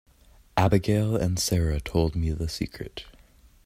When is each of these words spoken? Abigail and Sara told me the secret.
Abigail 0.57 1.15
and 1.15 1.37
Sara 1.37 1.79
told 1.79 2.15
me 2.15 2.31
the 2.31 2.49
secret. 2.49 3.05